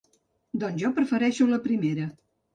Doncs 0.63 0.79
jo 0.85 0.91
prefereixo 1.01 1.49
la 1.53 1.61
primera. 1.69 2.11